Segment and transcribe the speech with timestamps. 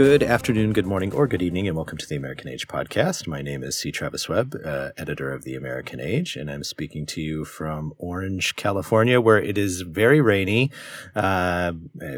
[0.00, 3.26] Good afternoon, good morning, or good evening, and welcome to the American Age podcast.
[3.26, 3.92] My name is C.
[3.92, 8.56] Travis Webb, uh, editor of the American Age, and I'm speaking to you from Orange,
[8.56, 10.70] California, where it is very rainy.
[11.14, 11.72] Uh,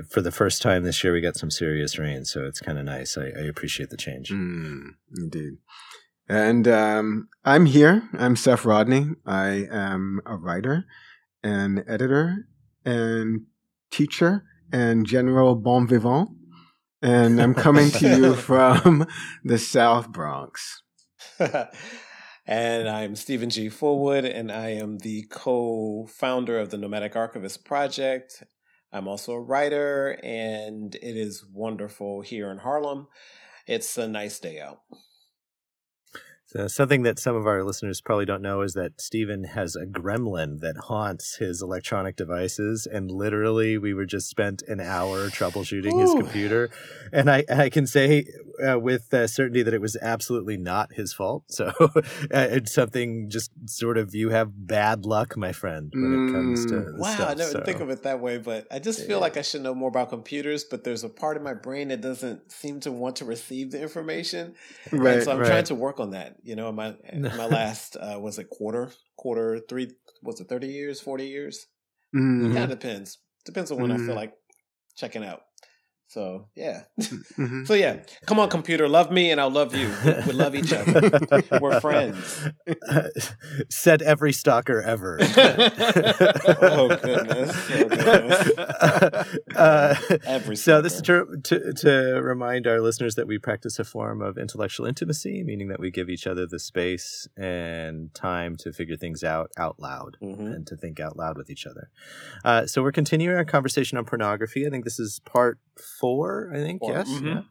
[0.09, 2.85] for the first time this year, we got some serious rain, so it's kind of
[2.85, 3.19] nice.
[3.19, 4.31] I, I, appreciate the change.
[4.31, 5.55] Mm, indeed.
[6.29, 8.09] And um, I'm here.
[8.17, 9.09] I'm Seth Rodney.
[9.27, 10.85] I am a writer
[11.43, 12.47] and editor
[12.85, 13.47] and
[13.91, 16.31] teacher and general bon vivant
[17.03, 19.07] and I'm coming to you from
[19.45, 20.83] the South Bronx.
[22.47, 23.69] and I'm Stephen G.
[23.69, 28.45] Fullwood, and I am the co founder of the Nomadic Archivist Project.
[28.93, 33.09] I'm also a writer, and it is wonderful here in Harlem.
[33.67, 34.81] It's a nice day out.
[36.53, 39.87] So something that some of our listeners probably don't know is that Stephen has a
[39.87, 45.95] gremlin that haunts his electronic devices, and literally, we were just spent an hour troubleshooting
[45.95, 46.01] Ooh.
[46.01, 46.69] his computer,
[47.11, 48.27] and I I can say
[48.63, 51.45] uh, with uh, certainty that it was absolutely not his fault.
[51.49, 51.93] So uh,
[52.31, 56.75] it's something just sort of you have bad luck, my friend, when it comes to
[56.75, 56.99] mm.
[56.99, 57.15] wow.
[57.15, 57.63] Stuff, I never so.
[57.65, 59.17] think of it that way, but I just feel yeah.
[59.17, 60.65] like I should know more about computers.
[60.65, 63.81] But there's a part of my brain that doesn't seem to want to receive the
[63.81, 64.55] information,
[64.91, 65.15] right?
[65.15, 65.47] And so I'm right.
[65.47, 66.37] trying to work on that.
[66.43, 69.91] You know, my my last uh, was it quarter quarter three
[70.23, 71.67] was it thirty years forty years?
[72.15, 72.53] Mm-hmm.
[72.57, 73.19] Yeah, depends.
[73.45, 73.95] Depends on when mm-hmm.
[73.95, 74.17] I feel mm-hmm.
[74.17, 74.33] like
[74.97, 75.41] checking out.
[76.13, 76.83] So yeah.
[77.01, 77.65] Mm-hmm.
[77.65, 78.01] so yeah.
[78.27, 79.91] Come on, computer, love me and I'll love you.
[80.05, 81.11] We, we love each other.
[81.59, 82.51] We're friends.
[83.71, 85.17] Said every stalker ever.
[85.23, 87.71] oh goodness.
[87.71, 89.29] Oh, goodness.
[89.57, 91.91] Uh, every so this is to, to, to
[92.23, 96.09] remind our listeners that we practice a form of intellectual intimacy, meaning that we give
[96.09, 100.47] each other the space and time to figure things out out loud mm-hmm.
[100.47, 101.91] and to think out loud with each other.
[102.45, 104.67] Uh, so we're continuing our conversation on pornography.
[104.67, 105.59] I think this is part
[106.03, 106.81] four, I think.
[106.81, 106.93] Four.
[106.93, 107.09] Yes.
[107.09, 107.27] Mm-hmm.
[107.27, 107.43] Yeah.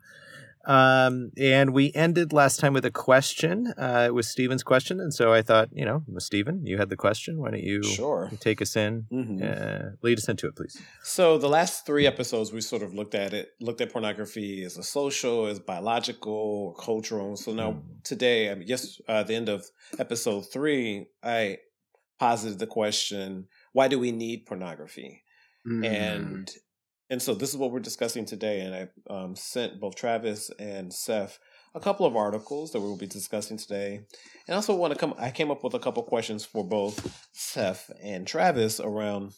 [0.66, 3.74] Um, and we ended last time with a question.
[3.78, 6.96] Uh, it was Stephen's question, and so I thought, you know, Stephen, you had the
[6.96, 7.40] question.
[7.40, 9.42] Why don't you sure take us in, mm-hmm.
[9.42, 10.80] uh, lead us into it, please?
[11.04, 14.78] So the last three episodes, we sort of looked at it, looked at pornography as
[14.78, 17.36] a social, as biological, or cultural.
[17.38, 17.82] So now mm.
[18.04, 19.66] today, I mean, yes, uh, the end of
[19.98, 21.58] episode three, I
[22.20, 25.24] posited the question: Why do we need pornography?
[25.68, 25.86] Mm.
[25.86, 26.52] And
[27.12, 28.62] and so this is what we're discussing today.
[28.62, 31.40] And I um, sent both Travis and Seth
[31.76, 33.96] a couple of articles that we will be discussing today.
[34.48, 37.28] And I also want to come, I came up with a couple questions for both
[37.34, 39.34] Seth and Travis around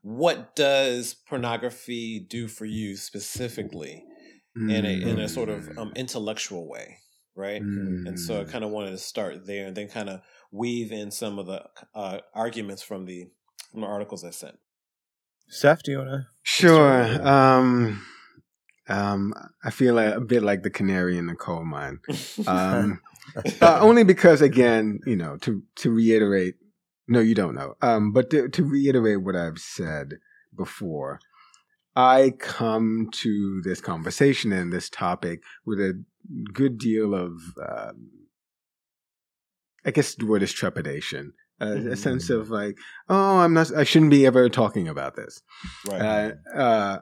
[0.00, 4.02] what does pornography do for you specifically
[4.56, 4.72] mm.
[4.72, 5.96] in, a, in a sort of um, mm.
[5.96, 6.96] intellectual way,
[7.34, 7.60] right?
[7.60, 8.06] Mm.
[8.06, 8.50] And so I mm.
[8.50, 11.62] kind of wanted to start there and then kind of weave in some of the
[11.94, 13.26] uh, arguments from the
[13.70, 14.56] from the articles I sent.
[15.48, 16.26] Seth, do you want to?
[16.42, 17.26] Sure.
[17.26, 18.04] Um,
[18.88, 19.34] um,
[19.64, 22.00] I feel like a bit like the canary in the coal mine.
[22.46, 23.00] Um,
[23.60, 26.54] uh, only because, again, you know, to to reiterate,
[27.08, 27.74] no, you don't know.
[27.82, 30.18] Um, but to, to reiterate what I've said
[30.56, 31.18] before,
[31.96, 36.04] I come to this conversation and this topic with a
[36.52, 37.32] good deal of,
[37.68, 38.10] um,
[39.84, 41.92] I guess the word is trepidation a, mm-hmm.
[41.92, 42.76] a, sense of like,
[43.08, 45.42] oh, I'm not, I shouldn't be ever talking about this.
[45.88, 46.00] Right.
[46.00, 46.98] Uh, uh,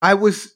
[0.00, 0.54] I was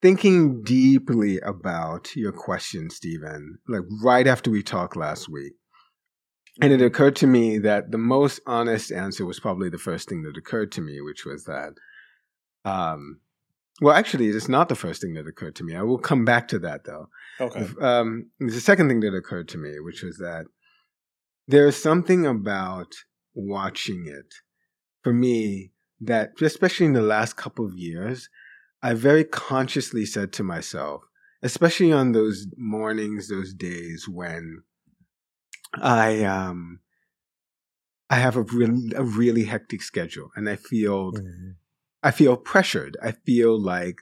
[0.00, 5.54] thinking deeply about your question, Stephen, like right after we talked last week.
[6.60, 6.86] And it mm-hmm.
[6.86, 10.72] occurred to me that the most honest answer was probably the first thing that occurred
[10.72, 11.74] to me, which was that,
[12.64, 13.20] um,
[13.80, 15.76] well, actually, it's not the first thing that occurred to me.
[15.76, 17.08] I will come back to that though.
[17.40, 17.64] Okay.
[17.80, 20.46] Um, the second thing that occurred to me, which was that
[21.48, 22.94] there's something about
[23.34, 24.34] watching it
[25.02, 28.28] for me that, especially in the last couple of years,
[28.82, 31.02] I very consciously said to myself,
[31.42, 34.62] especially on those mornings, those days when
[35.74, 36.80] I um
[38.10, 41.50] I have a really a really hectic schedule and I feel mm-hmm.
[42.02, 42.96] I feel pressured.
[43.02, 43.96] I feel like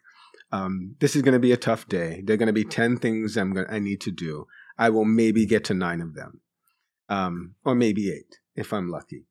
[0.53, 2.23] um, this is going to be a tough day.
[2.25, 4.47] There are going to be ten things I'm going I need to do.
[4.79, 6.41] I will maybe get to nine of them
[7.09, 9.25] um, or maybe eight if I'm lucky.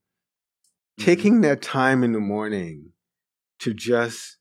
[1.00, 1.06] Mm-hmm.
[1.06, 2.92] Taking that time in the morning
[3.60, 4.38] to just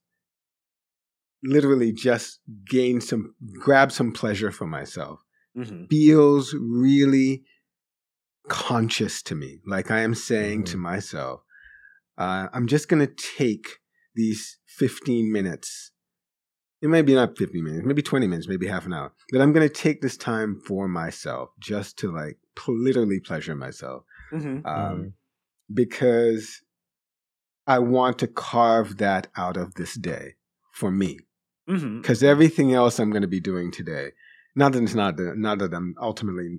[1.43, 5.21] literally just gain some, grab some pleasure for myself
[5.57, 5.85] mm-hmm.
[5.87, 7.45] feels really
[8.49, 9.59] conscious to me.
[9.67, 10.73] Like I am saying mm-hmm.
[10.73, 11.41] to myself,
[12.17, 13.67] uh, I'm just going to take
[14.15, 15.93] these 15 minutes
[16.85, 19.11] it might be not 50 minutes, maybe 20 minutes, maybe half an hour.
[19.33, 22.37] But I'm going to take this time for myself just to like
[22.69, 24.05] literally pleasure myself.
[24.33, 24.67] Mm-hmm.
[24.67, 25.09] Um, mm-hmm.
[25.73, 26.63] Because
[27.67, 30.35] I want to carve that out of this day
[30.73, 31.21] for me.
[31.67, 31.83] because
[32.19, 32.27] mm-hmm.
[32.27, 34.11] everything else I'm going to be doing today,
[34.55, 36.59] not that it's not that, not that I'm ultimately,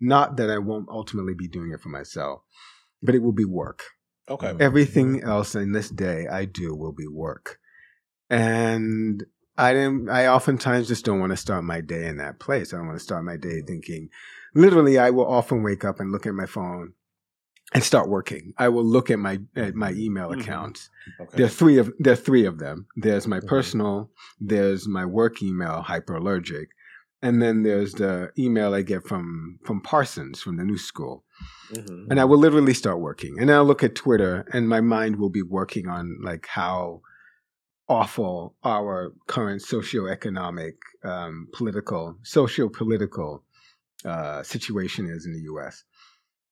[0.00, 2.42] not that I won't ultimately be doing it for myself,
[3.02, 3.82] but it will be work.
[4.28, 4.54] Okay.
[4.58, 7.58] Everything else in this day I do will be work,
[8.30, 9.24] and
[9.58, 10.08] I didn't.
[10.08, 12.72] I oftentimes just don't want to start my day in that place.
[12.72, 14.08] I don't want to start my day thinking.
[14.54, 16.92] Literally, I will often wake up and look at my phone
[17.72, 18.52] and start working.
[18.56, 20.40] I will look at my at my email mm-hmm.
[20.40, 20.90] accounts.
[21.20, 21.36] Okay.
[21.36, 22.86] There are three of there are three of them.
[22.96, 23.48] There's my mm-hmm.
[23.48, 24.10] personal,
[24.40, 26.66] there's my work email, hyperallergic,
[27.22, 31.24] and then there's the email I get from from Parsons from the new school.
[31.72, 32.10] Mm-hmm.
[32.10, 35.30] And I will literally start working, and I'll look at Twitter, and my mind will
[35.30, 37.00] be working on like how
[37.88, 40.72] awful our current socioeconomic,
[41.04, 43.44] um, political, socio-political
[44.04, 45.84] uh, situation is in the U.S.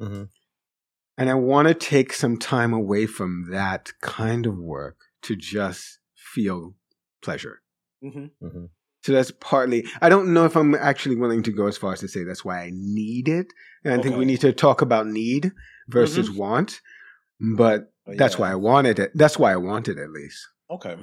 [0.01, 0.25] Mm-hmm.
[1.19, 5.99] And I want to take some time away from that kind of work to just
[6.17, 6.75] feel
[7.23, 7.61] pleasure.
[8.03, 8.45] Mm-hmm.
[8.45, 8.65] Mm-hmm.
[9.03, 12.01] So that's partly, I don't know if I'm actually willing to go as far as
[12.01, 13.49] to say that's why I need it.
[13.85, 14.09] And I okay.
[14.09, 15.53] think we need to talk about need
[15.89, 16.39] versus mm-hmm.
[16.39, 16.81] want,
[17.41, 19.11] but oh, that's why I wanted it.
[19.15, 20.47] That's why I wanted it at least.
[20.71, 20.97] Okay.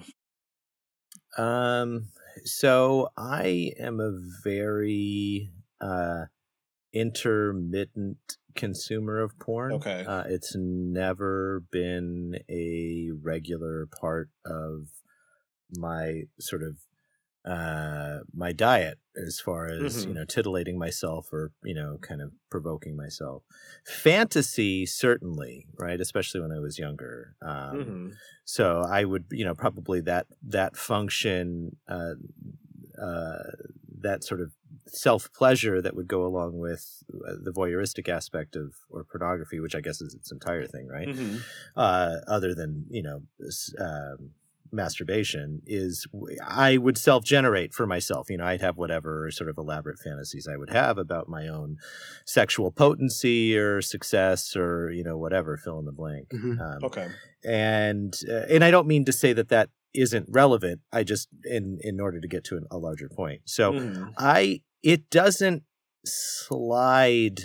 [1.38, 2.06] Um,
[2.46, 4.12] so I am a
[4.44, 6.26] very, uh,
[6.94, 9.74] intermittent consumer of porn.
[9.74, 10.06] Okay.
[10.06, 14.88] Uh, it's never been a regular part of
[15.72, 16.78] my sort of
[17.46, 20.10] uh my diet as far as mm-hmm.
[20.10, 23.44] you know titillating myself or you know kind of provoking myself
[23.86, 28.08] fantasy certainly right especially when i was younger um mm-hmm.
[28.44, 32.16] so i would you know probably that that function uh
[33.02, 33.52] uh
[34.02, 34.52] that sort of
[34.92, 39.76] self pleasure that would go along with uh, the voyeuristic aspect of or pornography, which
[39.76, 41.08] I guess is its entire thing, right?
[41.08, 41.38] Mm-hmm.
[41.76, 43.22] Uh, other than you know
[43.80, 44.32] um,
[44.72, 46.08] masturbation, is
[46.46, 48.30] I would self generate for myself.
[48.30, 51.78] You know, I'd have whatever sort of elaborate fantasies I would have about my own
[52.26, 56.30] sexual potency or success or you know whatever, fill in the blank.
[56.30, 56.60] Mm-hmm.
[56.60, 57.08] Um, okay.
[57.44, 60.82] And uh, and I don't mean to say that that isn't relevant.
[60.92, 63.42] I just in in order to get to an, a larger point.
[63.46, 64.14] So mm.
[64.18, 65.64] I it doesn't
[66.06, 67.42] slide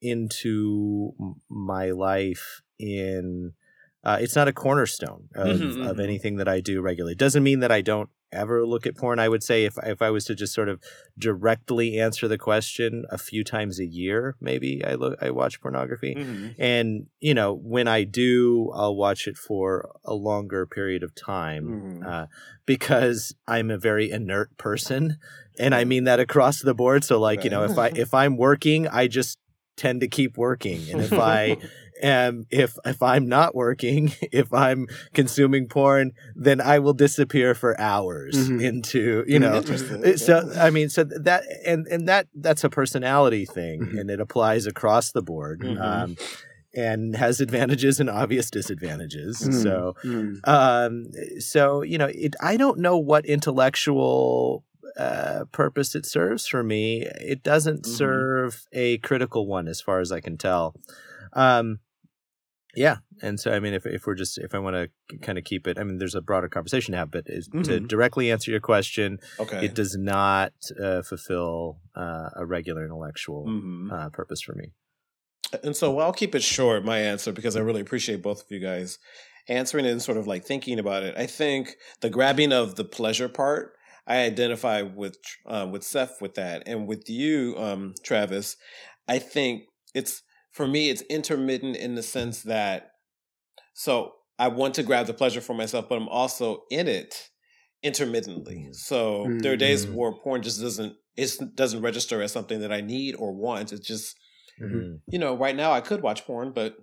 [0.00, 1.12] into
[1.48, 3.52] my life in
[4.04, 6.00] uh, it's not a cornerstone of, mm-hmm, of mm-hmm.
[6.00, 7.16] anything that I do regularly.
[7.16, 9.18] Doesn't mean that I don't ever look at porn.
[9.18, 10.80] I would say if if I was to just sort of
[11.18, 16.14] directly answer the question a few times a year, maybe I look I watch pornography.
[16.14, 16.48] Mm-hmm.
[16.60, 21.66] And you know, when I do, I'll watch it for a longer period of time
[21.66, 22.06] mm-hmm.
[22.06, 22.26] uh,
[22.64, 25.18] because I'm a very inert person,
[25.58, 27.04] and I mean that across the board.
[27.04, 29.38] So like you know, if I if I'm working, I just
[29.76, 31.54] tend to keep working and if i
[32.02, 37.78] and if if i'm not working if i'm consuming porn then i will disappear for
[37.80, 38.60] hours mm-hmm.
[38.60, 39.60] into you know
[40.16, 43.98] so i mean so that and and that that's a personality thing mm-hmm.
[43.98, 45.80] and it applies across the board mm-hmm.
[45.80, 46.16] um,
[46.76, 49.40] and has advantages and obvious disadvantages.
[49.40, 50.40] Mm, so, mm.
[50.44, 51.06] Um,
[51.40, 54.62] so you know, it, I don't know what intellectual
[54.96, 57.02] uh, purpose it serves for me.
[57.20, 57.92] It doesn't mm-hmm.
[57.92, 60.74] serve a critical one, as far as I can tell.
[61.32, 61.80] Um,
[62.76, 65.44] yeah, and so I mean, if if we're just if I want to kind of
[65.44, 67.62] keep it, I mean, there's a broader conversation to have, but mm-hmm.
[67.62, 69.64] to directly answer your question, okay.
[69.64, 70.52] it does not
[70.82, 73.90] uh, fulfill uh, a regular intellectual mm-hmm.
[73.90, 74.72] Uh, purpose for me.
[75.62, 78.58] And so I'll keep it short, my answer, because I really appreciate both of you
[78.60, 78.98] guys
[79.48, 81.16] answering it and sort of like thinking about it.
[81.16, 83.72] I think the grabbing of the pleasure part,
[84.06, 88.56] I identify with uh, with Seth with that, and with you, um, Travis.
[89.08, 89.64] I think
[89.94, 90.22] it's
[90.56, 92.92] for me, it's intermittent in the sense that
[93.74, 97.28] so I want to grab the pleasure for myself, but I'm also in it
[97.82, 98.70] intermittently.
[98.72, 99.38] So mm-hmm.
[99.40, 99.94] there are days mm-hmm.
[99.94, 103.70] where porn just doesn't it doesn't register as something that I need or want.
[103.70, 104.16] It's just
[104.58, 104.96] mm-hmm.
[105.06, 106.74] you know, right now I could watch porn, but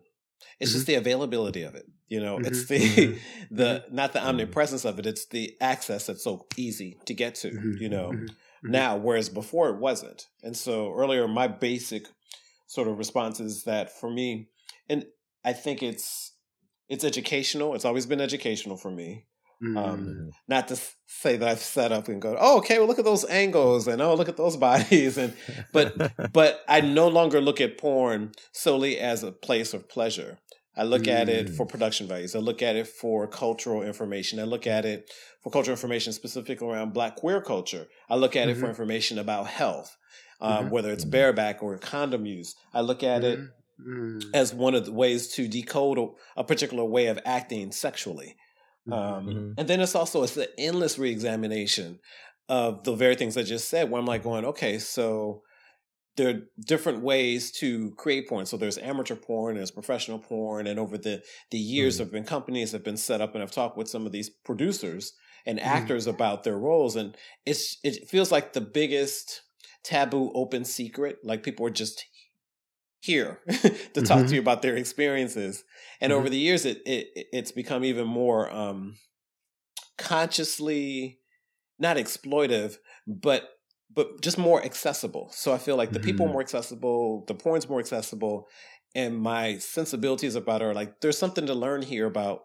[0.59, 0.77] it's mm-hmm.
[0.77, 1.85] just the availability of it.
[2.07, 2.45] You know, mm-hmm.
[2.45, 3.17] it's the mm-hmm.
[3.55, 5.07] the not the omnipresence of it.
[5.07, 7.49] It's the access that's so easy to get to.
[7.79, 8.13] You know,
[8.61, 10.27] now whereas before it wasn't.
[10.43, 12.05] And so earlier, my basic
[12.73, 14.49] sort of responses that for me,
[14.89, 15.05] and
[15.45, 16.33] I think it's
[16.89, 17.75] it's educational.
[17.75, 19.25] It's always been educational for me.
[19.61, 19.77] Um.
[19.77, 23.05] Um, not to say that I've set up and go, oh, okay, well, look at
[23.05, 25.33] those angles and oh, look at those bodies, and
[25.71, 25.93] but
[26.33, 30.39] but I no longer look at porn solely as a place of pleasure.
[30.75, 31.13] I look mm.
[31.13, 31.69] at it for mm.
[31.69, 32.35] production values.
[32.35, 34.39] I look at it for cultural information.
[34.39, 35.07] I look at it
[35.43, 37.85] for cultural information specifically around Black queer culture.
[38.09, 38.49] I look at mm-hmm.
[38.49, 38.69] it for mm-hmm.
[38.69, 39.95] information about health
[40.43, 40.69] um, mm-hmm.
[40.69, 42.55] whether it's bareback or condom use.
[42.73, 43.43] I look at mm-hmm.
[43.43, 43.49] it
[43.81, 44.23] mm.
[44.33, 46.07] as one of the ways to decode a,
[46.41, 48.35] a, particular way of acting sexually.
[48.91, 49.51] Um, mm-hmm.
[49.57, 51.99] And then it's also it's the endless reexamination
[52.49, 53.89] of the very things I just said.
[53.89, 55.43] Where I'm like going, okay, so
[56.17, 58.45] there are different ways to create porn.
[58.45, 61.97] So there's amateur porn, there's professional porn, and over the the years, mm.
[61.99, 64.29] there have been companies have been set up, and I've talked with some of these
[64.29, 65.13] producers
[65.45, 65.65] and mm.
[65.65, 69.43] actors about their roles, and it's it feels like the biggest
[69.83, 71.19] taboo open secret.
[71.23, 72.05] Like people are just
[72.99, 74.03] here to mm-hmm.
[74.03, 75.63] talk to you about their experiences,
[75.99, 76.19] and mm-hmm.
[76.19, 78.95] over the years, it, it it's become even more um,
[79.97, 81.19] consciously
[81.79, 83.49] not exploitive, but
[83.93, 85.29] but just more accessible.
[85.31, 86.05] So I feel like the mm-hmm.
[86.05, 88.47] people are more accessible, the porn's more accessible,
[88.95, 92.41] and my sensibilities about are like there's something to learn here about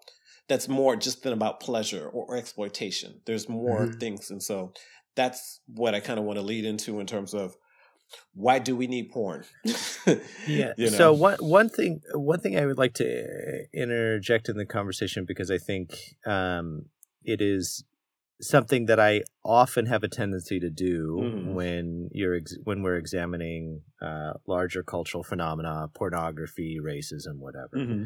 [0.49, 3.21] that's more just than about pleasure or, or exploitation.
[3.27, 3.99] There's more mm-hmm.
[3.99, 4.73] things, and so
[5.19, 7.57] that's what I kind of want to lead into in terms of
[8.35, 9.45] why do we need porn?
[10.47, 10.73] yeah.
[10.77, 10.97] You know?
[10.97, 15.51] So one one thing one thing I would like to interject in the conversation because
[15.51, 15.91] I think
[16.25, 16.87] um,
[17.25, 17.85] it is
[18.41, 21.53] something that I often have a tendency to do mm.
[21.53, 27.77] when you're ex- when we're examining uh, larger cultural phenomena, pornography, racism, whatever.
[27.77, 28.05] Mm-hmm.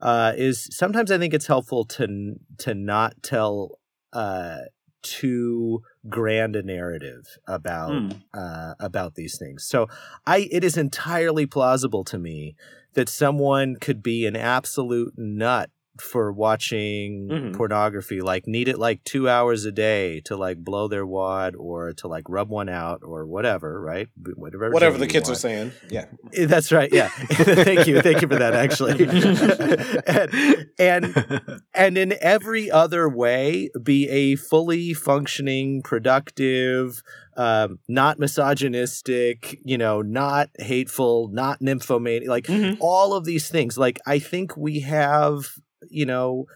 [0.00, 3.78] Uh, is sometimes I think it's helpful to to not tell
[4.14, 4.60] uh,
[5.06, 8.22] too grand a narrative about mm.
[8.34, 9.64] uh, about these things.
[9.64, 9.86] So
[10.26, 12.56] I it is entirely plausible to me
[12.94, 15.70] that someone could be an absolute nut
[16.00, 17.52] for watching mm-hmm.
[17.52, 21.92] pornography like need it like two hours a day to like blow their wad or
[21.92, 25.36] to like rub one out or whatever right whatever whatever the kids want.
[25.36, 28.92] are saying yeah eh, that's right yeah thank you thank you for that actually
[30.78, 37.02] and, and and in every other way be a fully functioning productive
[37.36, 42.80] um, not misogynistic, you know, not hateful, not nymphomaniac, like mm-hmm.
[42.80, 43.76] all of these things.
[43.76, 45.50] Like I think we have
[45.90, 46.46] you know,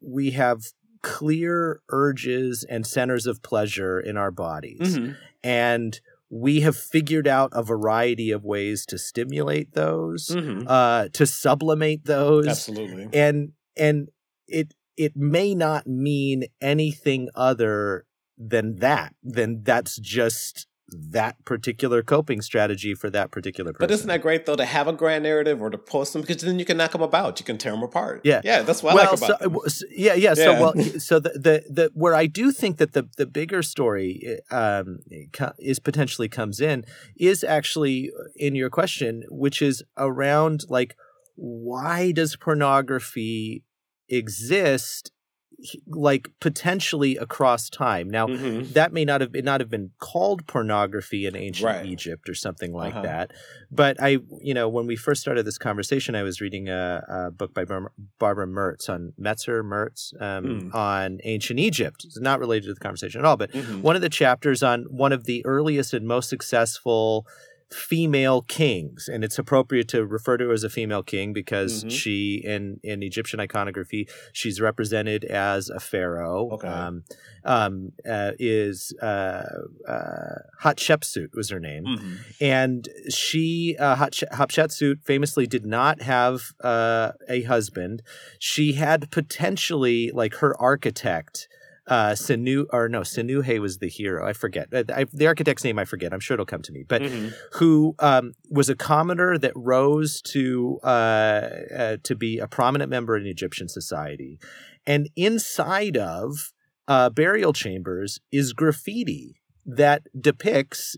[0.00, 0.64] we have
[1.02, 4.96] clear urges and centers of pleasure in our bodies.
[4.96, 5.12] Mm-hmm.
[5.42, 10.66] And we have figured out a variety of ways to stimulate those, mm-hmm.
[10.66, 12.46] uh, to sublimate those.
[12.46, 13.08] Absolutely.
[13.12, 14.08] And and
[14.46, 18.06] it it may not mean anything other
[18.38, 19.14] than that.
[19.22, 23.86] Then that's just that particular coping strategy for that particular person.
[23.86, 26.42] But isn't that great though to have a grand narrative or to post them because
[26.42, 28.22] then you can knock them about, you can tear them apart.
[28.24, 29.70] Yeah, yeah, that's what well, I like about.
[29.70, 30.34] So, yeah, yeah, yeah.
[30.34, 34.38] So well, so the, the the where I do think that the the bigger story
[34.50, 35.00] um,
[35.58, 36.84] is potentially comes in
[37.16, 40.96] is actually in your question, which is around like
[41.36, 43.64] why does pornography
[44.08, 45.10] exist
[45.86, 48.08] like potentially across time.
[48.08, 48.72] Now mm-hmm.
[48.72, 51.86] that may not have been, not have been called pornography in ancient right.
[51.86, 53.02] Egypt or something like uh-huh.
[53.02, 53.30] that.
[53.70, 57.30] But I, you know, when we first started this conversation, I was reading a, a
[57.30, 60.74] book by Barbara Mertz on Metzer Mertz um, mm.
[60.74, 62.04] on ancient Egypt.
[62.04, 63.82] It's not related to the conversation at all, but mm-hmm.
[63.82, 67.26] one of the chapters on one of the earliest and most successful
[67.72, 71.88] female kings and it's appropriate to refer to her as a female king because mm-hmm.
[71.88, 76.68] she in in egyptian iconography she's represented as a pharaoh okay.
[76.68, 77.04] um,
[77.44, 79.44] um, uh, is uh,
[79.88, 82.14] uh, hatshepsut was her name mm-hmm.
[82.40, 88.02] and she uh, hatshepsut famously did not have uh, a husband
[88.38, 91.48] she had potentially like her architect
[91.86, 94.26] uh Sinu or no Sinuhe was the hero.
[94.26, 94.68] I forget.
[94.72, 96.12] Uh, I, the architect's name I forget.
[96.12, 96.84] I'm sure it'll come to me.
[96.86, 97.28] But mm-hmm.
[97.54, 103.16] who um, was a commoner that rose to uh, uh, to be a prominent member
[103.16, 104.38] in Egyptian society.
[104.86, 106.52] And inside of
[106.88, 110.96] uh, burial chambers is graffiti that depicts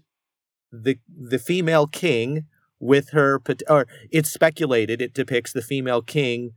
[0.73, 2.47] the the female king
[2.81, 6.51] with her or it's speculated it depicts the female king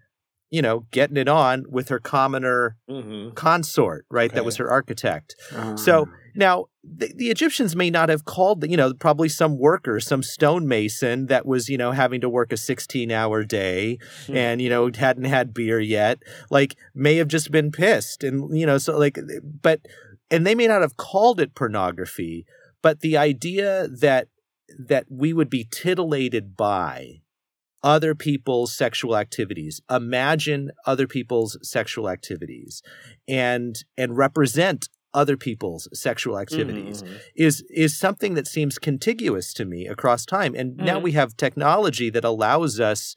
[0.50, 3.34] you know, getting it on with her commoner mm-hmm.
[3.34, 4.30] consort, right?
[4.30, 4.36] Okay.
[4.36, 5.36] That was her architect.
[5.76, 6.18] So ah.
[6.36, 10.24] now the, the, Egyptians may not have called, the, you know, probably some worker, some
[10.24, 14.38] stonemason that was, you know, having to work a 16 hour day mm-hmm.
[14.38, 18.24] and, you know, hadn't had beer yet, like may have just been pissed.
[18.24, 19.20] And, you know, so like,
[19.62, 19.82] but,
[20.32, 22.46] and they may not have called it pornography,
[22.82, 24.30] but the idea that,
[24.80, 27.22] that we would be titillated by
[27.84, 32.82] other people's sexual activities imagine other people's sexual activities
[33.28, 37.16] and and represent other people's sexual activities mm-hmm.
[37.36, 40.86] is is something that seems contiguous to me across time and mm-hmm.
[40.86, 43.16] now we have technology that allows us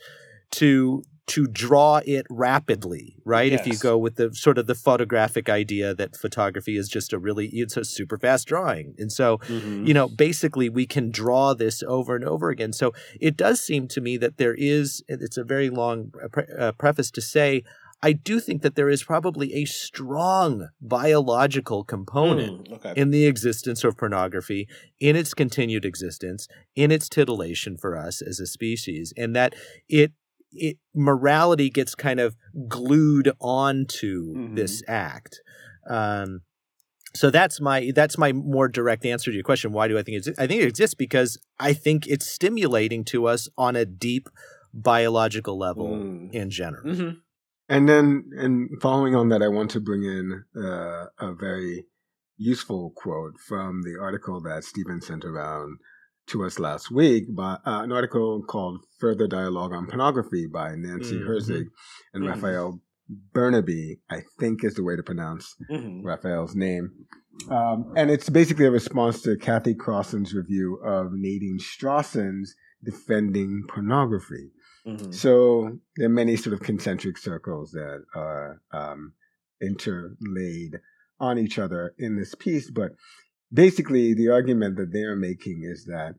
[0.51, 3.53] to to draw it rapidly, right?
[3.53, 3.61] Yes.
[3.61, 7.21] If you go with the sort of the photographic idea that photography is just a
[7.21, 8.97] really it's a super fast drawing.
[8.99, 9.87] And so, mm-hmm.
[9.87, 12.73] you know, basically we can draw this over and over again.
[12.73, 16.53] So it does seem to me that there is it's a very long uh, pre-
[16.59, 17.63] uh, preface to say
[18.03, 22.95] I do think that there is probably a strong biological component mm, okay.
[22.97, 24.69] in the existence of pornography,
[24.99, 29.55] in its continued existence, in its titillation for us as a species, and that
[29.89, 30.13] it
[30.53, 32.37] it morality gets kind of
[32.69, 34.55] glued onto mm-hmm.
[34.55, 35.41] this act.
[35.89, 36.43] Um,
[37.15, 39.73] so that's my that's my more direct answer to your question.
[39.73, 40.35] Why do I think it?
[40.39, 44.29] I think it exists because I think it's stimulating to us on a deep
[44.73, 46.33] biological level mm.
[46.33, 46.85] in general.
[46.85, 47.19] Mm-hmm.
[47.69, 51.85] And then, and following on that, I want to bring in uh, a very
[52.37, 55.79] useful quote from the article that Stephen sent around
[56.29, 61.17] to us last week by uh, an article called "Further Dialogue on Pornography" by Nancy
[61.17, 61.29] mm-hmm.
[61.29, 61.67] Herzig
[62.15, 62.29] and mm-hmm.
[62.29, 62.81] Rafael
[63.35, 66.07] Bernabe, I think is the way to pronounce mm-hmm.
[66.07, 66.91] Rafael's name.
[67.51, 74.51] Um, and it's basically a response to Kathy Crossan's review of Nadine Strossen's Defending Pornography.
[74.87, 75.13] Mm-hmm.
[75.13, 79.13] So there are many sort of concentric circles that are um,
[79.61, 80.81] interlaid
[81.19, 82.71] on each other in this piece.
[82.71, 82.93] But
[83.53, 86.15] basically, the argument that they're making is that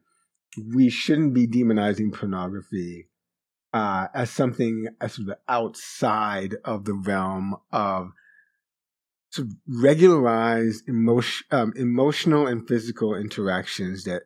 [0.74, 3.08] we shouldn't be demonizing pornography
[3.74, 8.12] uh, as something as sort of outside of the realm of
[9.30, 14.24] sort of regularized emotion, um, emotional and physical interactions that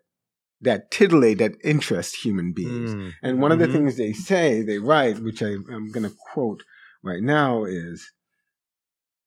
[0.61, 2.95] that titillate, that interest human beings.
[2.95, 3.13] Mm.
[3.21, 3.53] And one mm-hmm.
[3.53, 3.85] of the mm-hmm.
[3.85, 6.63] things they say, they write, which I, I'm going to quote
[7.03, 8.11] right now, is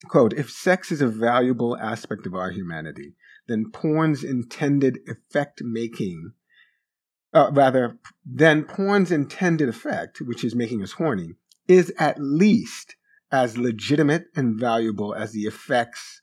[0.06, 3.14] quote: "If sex is a valuable aspect of our humanity,
[3.48, 6.32] then porn's intended effect making."
[7.32, 11.34] uh, rather, than porn's intended effect, which is making us horny,
[11.66, 12.96] is at least
[13.30, 16.22] as legitimate and valuable as the effects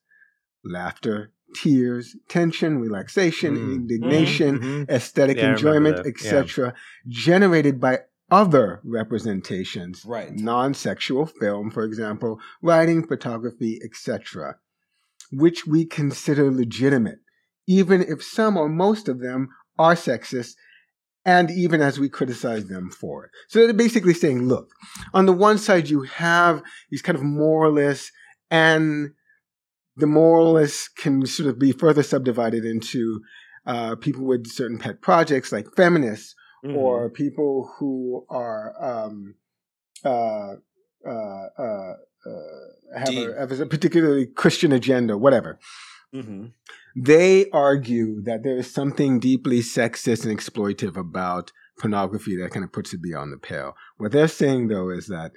[0.63, 3.75] laughter, tears, tension, relaxation, mm.
[3.75, 4.91] indignation, mm-hmm, mm-hmm.
[4.91, 6.71] aesthetic yeah, enjoyment, etc., yeah.
[7.07, 7.99] generated by
[8.31, 10.33] other representations, right.
[10.33, 14.55] non-sexual film, for example, writing, photography, etc.,
[15.31, 17.19] which we consider legitimate,
[17.67, 20.53] even if some or most of them are sexist
[21.25, 23.31] and even as we criticize them for it.
[23.47, 24.69] So they're basically saying, look,
[25.13, 28.11] on the one side, you have these kind of moralists,
[28.51, 29.11] and
[29.97, 33.21] the moralists can sort of be further subdivided into
[33.65, 36.77] uh, people with certain pet projects like feminists mm-hmm.
[36.77, 39.35] or people who are um,
[40.03, 40.53] uh,
[41.07, 41.93] uh, uh,
[42.25, 45.59] uh have, a, have, a, particularly Christian agenda, whatever.
[46.13, 46.47] Mm-hmm.
[46.95, 52.71] They argue that there is something deeply sexist and exploitative about pornography that kind of
[52.71, 53.75] puts it beyond the pale.
[53.97, 55.31] What they're saying, though, is that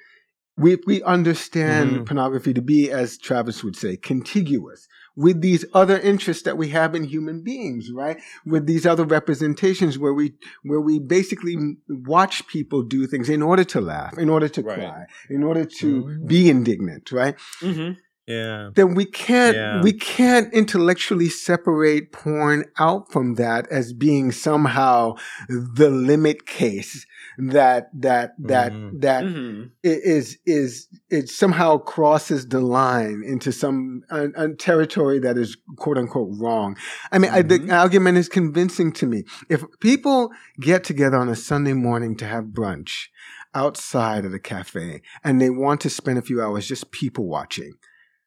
[0.57, 2.05] we, we understand mm-hmm.
[2.05, 6.95] pornography to be, as Travis would say, contiguous with these other interests that we have
[6.95, 8.21] in human beings, right?
[8.47, 11.57] With these other representations where we, where we basically
[11.89, 14.79] watch people do things in order to laugh, in order to right.
[14.79, 16.27] cry, in order to mm-hmm.
[16.27, 17.37] be indignant, right?
[17.61, 17.93] Mm-hmm
[18.29, 19.83] yeah then we can't yeah.
[19.83, 25.15] we can't intellectually separate porn out from that as being somehow
[25.49, 27.07] the limit case
[27.39, 28.99] that that that mm-hmm.
[28.99, 29.69] that mm-hmm.
[29.85, 35.99] is is it somehow crosses the line into some a, a territory that is quote
[35.99, 36.77] unquote wrong.
[37.13, 37.39] I mean, mm-hmm.
[37.39, 37.71] I, the mm-hmm.
[37.71, 39.25] argument is convincing to me.
[39.49, 43.07] If people get together on a Sunday morning to have brunch
[43.55, 47.73] outside of the cafe and they want to spend a few hours just people watching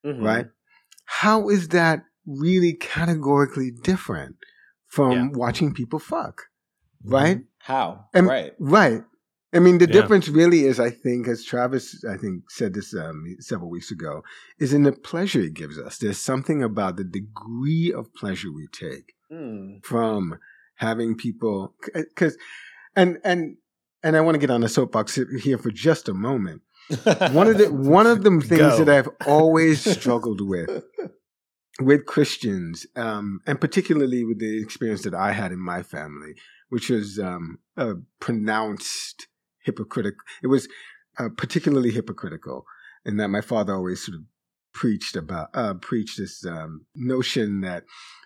[0.06, 0.24] mm-hmm.
[0.24, 0.48] right?
[1.06, 4.36] How is that really categorically different
[4.88, 5.28] from yeah.
[5.34, 6.44] watching people fuck,
[7.04, 7.38] right?
[7.38, 7.46] Mm-hmm.
[7.60, 8.06] How?
[8.14, 8.54] And, right.
[8.60, 9.02] Right.
[9.54, 9.94] I mean, the yeah.
[9.94, 14.24] difference really is, I think, as Travis, I think, said this um, several weeks ago,
[14.60, 15.98] is in the pleasure it gives us.
[15.98, 19.84] There's something about the degree of pleasure we take mm.
[19.84, 20.40] from
[20.76, 22.38] having people, because,
[22.96, 23.58] and and
[24.04, 26.62] and I want to get on the soapbox here for just a moment
[27.32, 28.84] one of the one of the things Go.
[28.84, 30.84] that I've always struggled with
[31.80, 36.34] with Christians, um, and particularly with the experience that I had in my family,
[36.70, 39.28] which was um, a pronounced
[39.64, 40.20] hypocritical.
[40.44, 40.68] It was
[41.18, 42.66] uh, particularly hypocritical,
[43.06, 44.24] in that my father always sort of
[44.74, 47.84] preached about uh, preached this um, notion that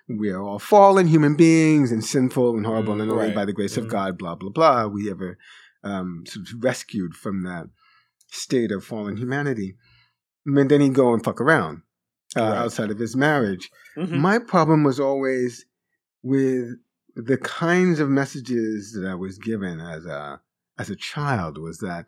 [0.07, 3.35] we are all fallen human beings and sinful and horrible, mm, and only right.
[3.35, 3.79] by the grace mm.
[3.79, 5.37] of God, blah blah blah, we ever
[5.83, 7.67] um, sort of rescued from that
[8.27, 9.75] state of fallen humanity.
[10.45, 11.81] And then he'd go and fuck around
[12.35, 12.57] uh, right.
[12.57, 13.69] outside of his marriage.
[13.97, 14.17] Mm-hmm.
[14.17, 15.65] My problem was always
[16.21, 16.75] with
[17.15, 20.41] the kinds of messages that I was given as a
[20.77, 22.07] as a child was that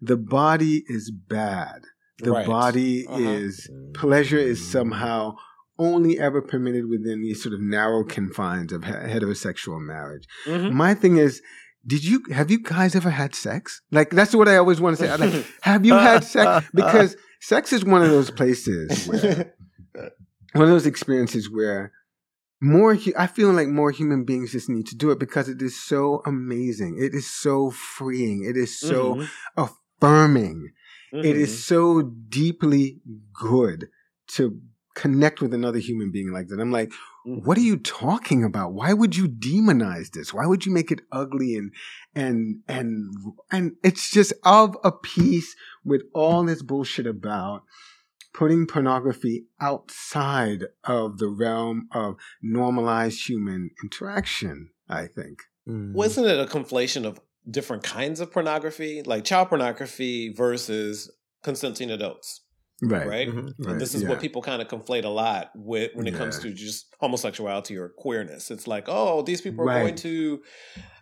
[0.00, 1.82] the body is bad.
[2.18, 2.46] The right.
[2.46, 3.18] body uh-huh.
[3.18, 5.36] is pleasure is somehow
[5.78, 10.26] only ever permitted within these sort of narrow confines of heterosexual marriage.
[10.46, 10.74] Mm-hmm.
[10.74, 11.42] My thing is
[11.86, 13.80] did you have you guys ever had sex?
[13.90, 15.16] Like that's what I always want to say.
[15.16, 16.66] Like, have you had sex?
[16.74, 19.54] Because sex is one of those places where
[20.52, 21.92] one of those experiences where
[22.60, 25.80] more I feel like more human beings just need to do it because it is
[25.80, 26.98] so amazing.
[26.98, 28.44] It is so freeing.
[28.44, 29.64] It is so mm-hmm.
[30.00, 30.72] affirming.
[31.12, 31.24] Mm-hmm.
[31.24, 31.74] It is mm-hmm.
[31.74, 33.00] so deeply
[33.32, 33.88] good
[34.28, 34.58] to
[34.94, 36.60] connect with another human being like that.
[36.60, 36.92] I'm like.
[37.26, 38.72] What are you talking about?
[38.72, 40.32] Why would you demonize this?
[40.32, 41.72] Why would you make it ugly and
[42.14, 43.12] and and
[43.50, 47.64] and it's just of a piece with all this bullshit about
[48.32, 55.40] putting pornography outside of the realm of normalized human interaction, I think.
[55.68, 55.94] Mm.
[55.94, 57.18] Wasn't it a conflation of
[57.50, 61.10] different kinds of pornography, like child pornography versus
[61.42, 62.42] consenting adults?
[62.82, 63.06] Right.
[63.06, 63.28] Right.
[63.28, 63.62] Mm-hmm.
[63.62, 63.78] right.
[63.78, 64.10] This is yeah.
[64.10, 66.18] what people kind of conflate a lot with when it yeah.
[66.18, 68.50] comes to just homosexuality or queerness.
[68.50, 69.80] It's like, oh, these people are right.
[69.80, 70.42] going to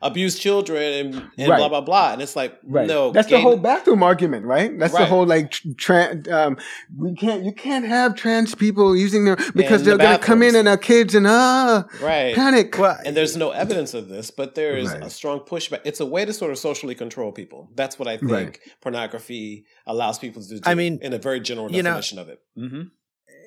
[0.02, 1.58] abuse children and, and right.
[1.58, 2.86] blah blah blah, and it's like, right.
[2.86, 4.78] no, that's the whole bathroom argument, right?
[4.78, 6.28] That's the whole like trans.
[6.28, 6.58] Um,
[6.96, 10.42] we can't, you can't have trans people using their because they're the going to come
[10.42, 12.78] in and our kids and ah, right, panic.
[12.78, 15.80] Well, and there's no evidence of this, but there is a strong pushback.
[15.84, 17.68] It's a way to sort of socially control people.
[17.74, 20.60] That's what I think pornography allows people to do.
[20.64, 22.40] I mean, in a very general definition know, of it.
[22.58, 22.82] Mm-hmm.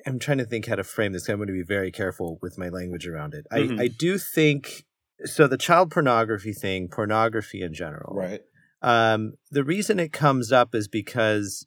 [0.06, 1.28] I'm trying to think how to frame this.
[1.28, 3.46] I'm going to be very careful with my language around it.
[3.52, 3.80] Mm-hmm.
[3.80, 4.84] I, I do think
[5.24, 5.46] so.
[5.46, 8.40] The child pornography thing, pornography in general, right?
[8.80, 11.66] Um, the reason it comes up is because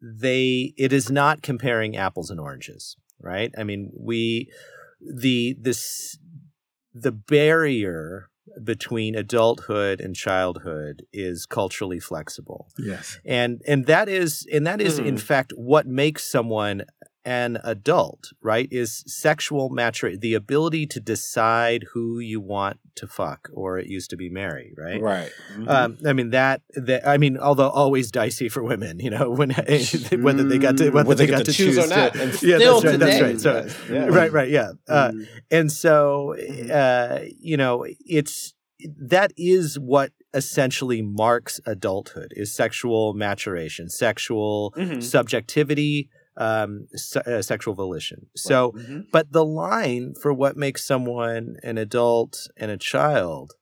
[0.00, 3.52] they it is not comparing apples and oranges, right?
[3.58, 4.50] I mean, we
[5.00, 6.18] the this
[6.94, 8.30] the barrier
[8.64, 12.68] between adulthood and childhood is culturally flexible.
[12.78, 13.18] Yes.
[13.24, 15.06] And and that is and that is mm.
[15.06, 16.84] in fact what makes someone
[17.28, 23.50] an adult, right, is sexual maturity, the ability to decide who you want to fuck,
[23.52, 24.98] or it used to be marry, right?
[24.98, 25.30] Right.
[25.52, 25.68] Mm-hmm.
[25.68, 27.06] Um, I mean that, that.
[27.06, 29.50] I mean, although always dicey for women, you know, when
[30.20, 32.14] whether they got to whether, they, they got to choose, choose or not.
[32.14, 32.98] To, yeah, that's right.
[32.98, 33.40] That's right.
[33.40, 34.06] So, yeah.
[34.06, 34.70] right, right, yeah.
[34.88, 35.28] Uh, mm.
[35.50, 36.70] And so, mm-hmm.
[36.72, 38.54] uh, you know, it's
[38.98, 45.00] that is what essentially marks adulthood is sexual maturation, sexual mm-hmm.
[45.00, 48.26] subjectivity um, se- uh, sexual volition.
[48.34, 49.00] So, mm-hmm.
[49.12, 53.52] but the line for what makes someone an adult and a child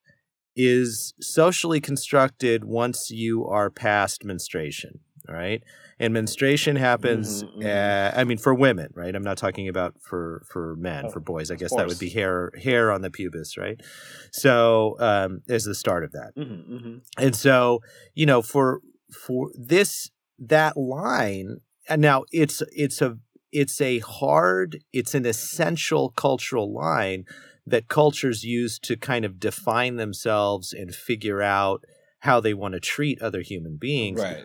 [0.54, 5.62] is socially constructed once you are past menstruation, right?
[5.98, 7.42] And menstruation happens.
[7.42, 8.16] Mm-hmm, mm-hmm.
[8.16, 9.14] Uh, I mean, for women, right?
[9.14, 11.50] I'm not talking about for for men, oh, for boys.
[11.50, 13.80] I guess that would be hair hair on the pubis, right?
[14.32, 16.32] So, um, is the start of that.
[16.36, 16.96] Mm-hmm, mm-hmm.
[17.18, 17.80] and so,
[18.14, 23.18] you know, for for this that line and now it's it's a
[23.52, 27.24] it's a hard it's an essential cultural line
[27.66, 31.84] that cultures use to kind of define themselves and figure out
[32.20, 34.20] how they want to treat other human beings.
[34.20, 34.44] Right.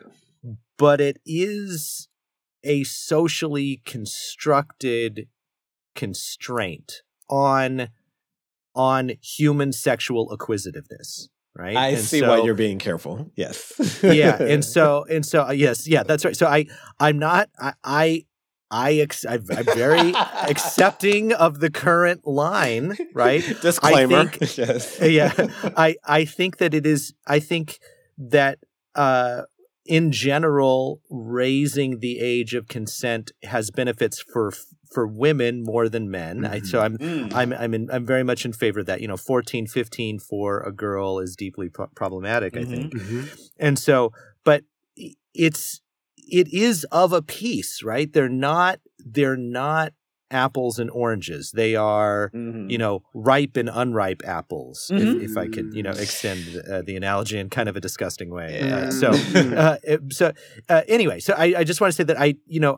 [0.78, 2.08] But it is
[2.64, 5.28] a socially constructed
[5.96, 7.90] constraint on
[8.74, 14.42] on human sexual acquisitiveness right i and see so, why you're being careful yes yeah
[14.42, 16.66] and so and so uh, yes yeah that's right so i
[17.00, 18.26] i'm not i i
[18.72, 23.44] I ex- I'm very accepting of the current line, right?
[23.62, 24.30] Disclaimer.
[24.30, 24.98] Think, yes.
[25.02, 25.34] yeah.
[25.76, 27.14] I I think that it is.
[27.28, 27.80] I think
[28.18, 28.60] that
[28.96, 29.42] uh,
[29.86, 34.54] in general, raising the age of consent has benefits for
[34.92, 36.42] for women more than men.
[36.42, 36.54] Mm-hmm.
[36.54, 37.34] I, so I'm mm.
[37.34, 39.02] I'm I'm in, I'm very much in favor of that.
[39.02, 42.54] You know, 14, 15 for a girl is deeply pro- problematic.
[42.54, 42.72] Mm-hmm.
[42.72, 43.22] I think, mm-hmm.
[43.60, 44.12] and so,
[44.44, 44.64] but
[45.34, 45.82] it's
[46.18, 48.12] it is of a piece, right?
[48.12, 49.94] They're not they're not
[50.32, 51.52] apples and oranges.
[51.52, 52.70] They are, mm-hmm.
[52.70, 55.22] you know, ripe and unripe apples, mm-hmm.
[55.22, 58.30] if, if, I could, you know, extend uh, the analogy in kind of a disgusting
[58.30, 58.62] way.
[58.62, 59.78] Uh, so, uh,
[60.10, 60.32] so
[60.70, 62.78] uh, anyway, so I, I just want to say that I, you know,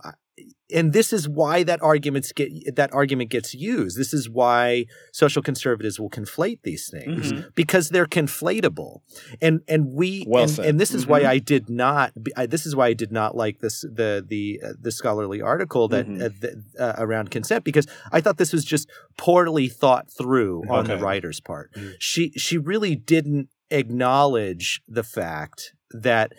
[0.74, 3.98] and this is why that arguments get that argument gets used.
[3.98, 7.50] This is why social conservatives will conflate these things mm-hmm.
[7.56, 9.02] because they're conflatable.
[9.42, 11.12] And and we well and, and, this is mm-hmm.
[11.12, 12.14] why I did not.
[12.36, 15.88] I, this is why I did not like this the the uh, the scholarly article
[15.90, 16.24] that mm-hmm.
[16.24, 20.86] uh, the, uh, around consent because I thought this was just poorly thought through on
[20.86, 20.96] okay.
[20.96, 21.72] the writer's part.
[21.76, 21.94] Mm.
[22.00, 26.34] She she really didn't acknowledge the fact that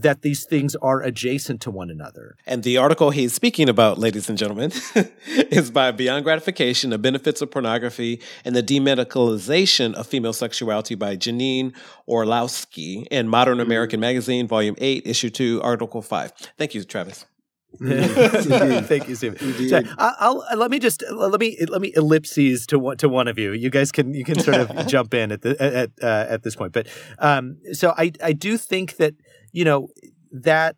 [0.00, 2.36] that these things are adjacent to one another.
[2.46, 4.72] And the article he's speaking about, ladies and gentlemen,
[5.26, 11.16] is by Beyond Gratification, The Benefits of Pornography and the Demedicalization of Female Sexuality by
[11.16, 11.72] Janine
[12.08, 13.66] Orlowski in Modern mm-hmm.
[13.66, 16.32] American Magazine, Volume 8, Issue 2, Article 5.
[16.58, 17.26] Thank you, Travis.
[17.80, 19.68] Thank you, Stephen.
[19.68, 23.26] So I'll, I'll, let me just let me let me ellipses to one to one
[23.26, 23.52] of you.
[23.52, 26.54] You guys can you can sort of jump in at the at uh, at this
[26.54, 26.72] point.
[26.72, 26.86] But
[27.18, 29.14] um, so I I do think that
[29.54, 29.88] you know
[30.32, 30.76] that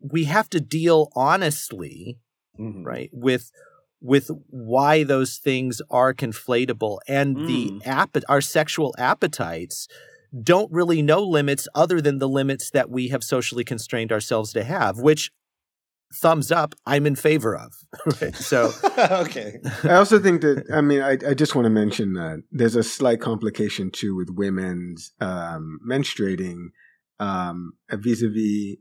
[0.00, 2.18] we have to deal honestly,
[2.58, 2.84] mm-hmm.
[2.84, 3.50] right, with
[4.00, 7.46] with why those things are conflatable and mm.
[7.46, 9.86] the app our sexual appetites
[10.42, 14.64] don't really know limits other than the limits that we have socially constrained ourselves to
[14.64, 15.30] have which
[16.20, 17.72] thumbs up i'm in favor of
[18.20, 18.34] right?
[18.34, 22.42] so okay i also think that i mean I, I just want to mention that
[22.50, 26.70] there's a slight complication too with women's um, menstruating
[27.20, 28.76] um, vis-a-vis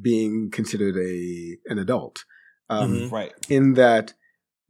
[0.00, 2.24] being considered a an adult
[2.70, 3.14] um, mm-hmm.
[3.14, 4.14] right in that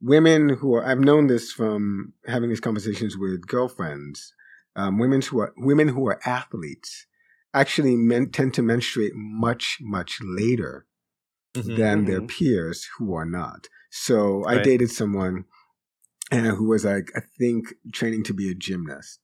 [0.00, 4.32] women who are I've known this from having these conversations with girlfriends.
[4.76, 7.06] Um, women who are women who are athletes
[7.54, 10.86] actually men, tend to menstruate much much later
[11.54, 12.10] mm-hmm, than mm-hmm.
[12.10, 13.68] their peers who are not.
[13.90, 14.58] So right.
[14.58, 15.44] I dated someone
[16.30, 19.20] and who was like I think training to be a gymnast,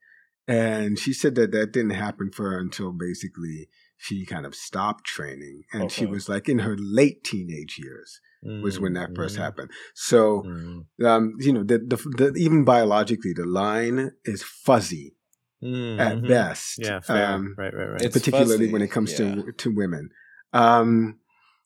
[0.50, 5.04] and she said that that didn't happen for her until basically she kind of stopped
[5.04, 5.94] training, and okay.
[5.94, 9.42] she was like in her late teenage years was when that 1st mm-hmm.
[9.42, 9.70] happened.
[9.94, 11.04] So, mm-hmm.
[11.04, 15.14] um, you know, the, the, the, even biologically, the line is fuzzy
[15.62, 16.00] mm-hmm.
[16.00, 16.78] at best.
[16.78, 17.32] Yeah, fair.
[17.32, 18.02] Um, right, right, right.
[18.02, 18.72] It's particularly fuzzy.
[18.72, 19.34] when it comes yeah.
[19.34, 20.10] to to women.
[20.52, 21.18] Um,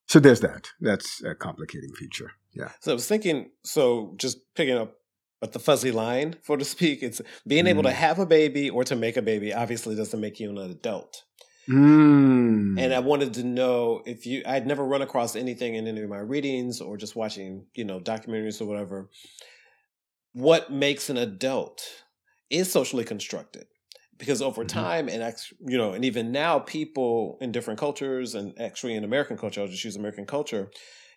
[0.07, 0.69] so there's that.
[0.81, 2.33] That's a complicating feature.
[2.53, 2.71] Yeah.
[2.81, 3.51] So I was thinking.
[3.65, 4.95] So just picking up
[5.45, 7.93] but the fuzzy line, so to speak, it's being able to mm.
[7.93, 11.23] have a baby or to make a baby obviously doesn't make you an adult.
[11.69, 12.81] Mm.
[12.81, 16.09] And I wanted to know if you, I'd never run across anything in any of
[16.09, 19.11] my readings or just watching, you know, documentaries or whatever.
[20.33, 21.83] What makes an adult
[22.49, 23.67] is socially constructed
[24.17, 24.79] because over mm-hmm.
[24.79, 29.37] time and you know and even now people in different cultures and actually in american
[29.37, 30.71] culture i'll just use american culture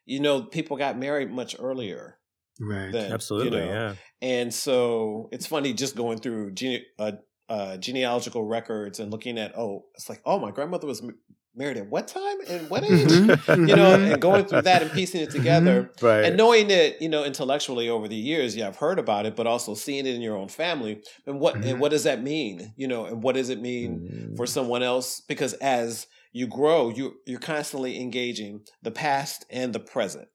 [0.05, 2.17] you know people got married much earlier
[2.59, 3.71] right than, absolutely you know?
[3.71, 7.11] yeah and so it's funny just going through gene, uh,
[7.49, 11.17] uh, genealogical records and looking at oh it's like oh my grandmother was m-
[11.57, 13.67] married at what time and what age mm-hmm.
[13.67, 14.19] you know and mm-hmm.
[14.19, 16.05] going through that and piecing it together mm-hmm.
[16.05, 16.25] right.
[16.25, 19.47] and knowing it you know intellectually over the years yeah i've heard about it but
[19.47, 21.69] also seeing it in your own family and what mm-hmm.
[21.69, 24.35] and what does that mean you know and what does it mean mm-hmm.
[24.35, 29.79] for someone else because as you grow you you're constantly engaging the past and the
[29.79, 30.27] present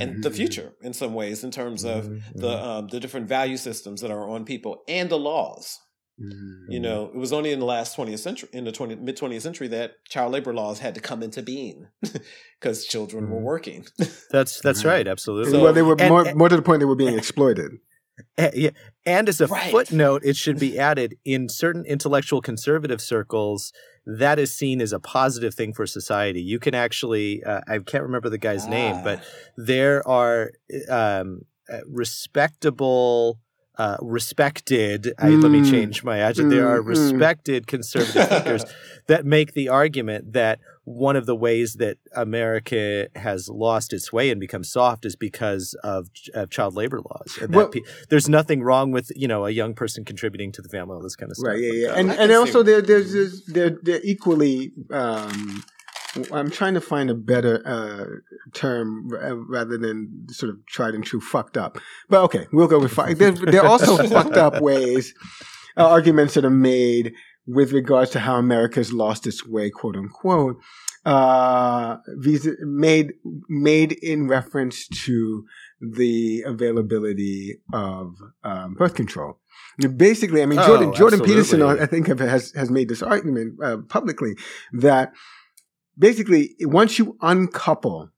[0.00, 0.36] and the mm-hmm.
[0.36, 4.28] future in some ways in terms of the um, the different value systems that are
[4.28, 5.78] on people and the laws
[6.20, 6.72] Mm-hmm.
[6.72, 9.40] You know, it was only in the last 20th century, in the 20, mid 20th
[9.40, 11.86] century, that child labor laws had to come into being
[12.60, 13.34] because children mm-hmm.
[13.34, 13.86] were working.
[14.30, 15.52] that's that's right, absolutely.
[15.52, 17.72] So, well, they were and, more, and, more to the point they were being exploited.
[18.36, 18.70] And, yeah,
[19.06, 19.70] and as a right.
[19.70, 23.72] footnote, it should be added in certain intellectual conservative circles
[24.08, 26.40] that is seen as a positive thing for society.
[26.40, 28.70] You can actually, uh, I can't remember the guy's ah.
[28.70, 29.24] name, but ah.
[29.58, 30.52] there are
[30.88, 33.38] um, uh, respectable
[33.76, 35.70] uh, respected, I, let me mm.
[35.70, 36.46] change my adjective.
[36.46, 36.86] Mm, there are mm.
[36.86, 38.64] respected conservative thinkers
[39.08, 44.30] that make the argument that one of the ways that America has lost its way
[44.30, 47.38] and become soft is because of, of child labor laws.
[47.40, 50.68] And well, pe- there's nothing wrong with you know a young person contributing to the
[50.68, 51.48] family, all this kind of stuff.
[51.48, 51.60] Right.
[51.60, 51.72] Yeah.
[51.72, 51.94] Yeah.
[51.94, 55.62] And and also there, there's, there's they're they're equally um,
[56.32, 61.20] I'm trying to find a better uh, term rather than sort of tried and true
[61.20, 61.78] fucked up.
[62.08, 63.18] But okay, we'll go with fucked.
[63.18, 65.14] There, there, are also fucked up ways,
[65.76, 67.14] uh, arguments that are made
[67.48, 70.60] with regards to how America's lost its way, quote unquote,
[71.06, 73.14] uh, visa, made
[73.48, 75.46] made in reference to
[75.80, 79.38] the availability of um, birth control.
[79.96, 83.78] Basically, I mean, Jordan, oh, Jordan Peterson, I think, has has made this argument uh,
[83.88, 84.34] publicly
[84.72, 85.12] that
[85.96, 88.10] basically, once you uncouple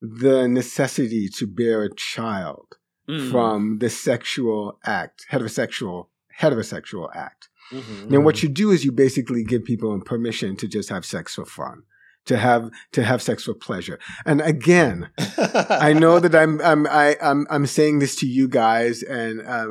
[0.00, 2.76] the necessity to bear a child
[3.08, 3.30] mm.
[3.30, 6.06] from the sexual act, heterosexual,
[6.40, 8.08] heterosexual act, mm-hmm.
[8.08, 11.44] then what you do is you basically give people permission to just have sex for
[11.44, 11.82] fun
[12.26, 13.98] to have to have sex for pleasure.
[14.26, 18.48] And again, I know that I'm I'm I, am i I'm saying this to you
[18.48, 19.68] guys, and uh,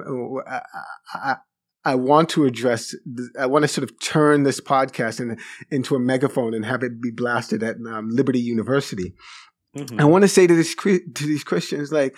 [1.13, 1.35] I,
[1.87, 2.93] I want to address,
[3.39, 5.39] I want to sort of turn this podcast in,
[5.71, 9.13] into a megaphone and have it be blasted at um, Liberty University.
[9.73, 10.01] Mm-hmm.
[10.01, 12.13] I want to say to this to these Christians, like,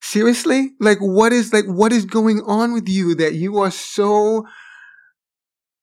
[0.00, 4.46] seriously, like, what is like, what is going on with you that you are so,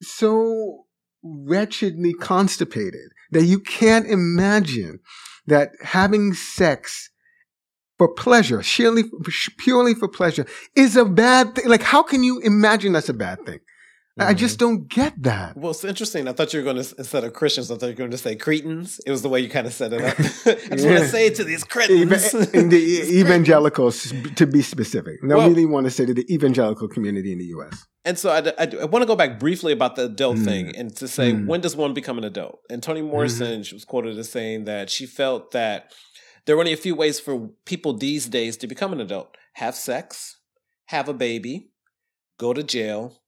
[0.02, 0.86] so
[1.24, 5.00] wretchedly constipated that you can't imagine
[5.48, 7.10] that having sex
[7.98, 9.04] for pleasure, purely,
[9.58, 11.68] purely for pleasure, is a bad thing.
[11.68, 13.60] Like, how can you imagine that's a bad thing?
[14.20, 14.68] I just mm-hmm.
[14.68, 15.56] don't get that.
[15.56, 16.28] Well, it's interesting.
[16.28, 18.18] I thought you were going to instead of Christians, I thought you were going to
[18.18, 19.00] say Cretans.
[19.06, 20.18] It was the way you kind of set it up.
[20.20, 20.92] I just yeah.
[20.92, 22.78] want to say it to these Cretans, in the
[23.20, 25.20] evangelicals, to be specific.
[25.24, 27.86] I well, really want to say to the evangelical community in the U.S.
[28.08, 30.46] And so I, I, I want to go back briefly about the adult mm.
[30.46, 31.46] thing and to say mm.
[31.46, 32.60] when does one become an adult?
[32.70, 33.66] And Toni Morrison, mm.
[33.66, 35.94] she was quoted as saying that she felt that
[36.46, 39.76] there were only a few ways for people these days to become an adult: have
[39.76, 40.38] sex,
[40.86, 41.70] have a baby,
[42.40, 43.20] go to jail